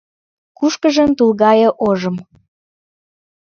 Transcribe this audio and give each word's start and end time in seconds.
Кушкыжын 0.57 1.11
тул 1.17 1.31
гае 1.41 1.69
ожым 1.87 2.15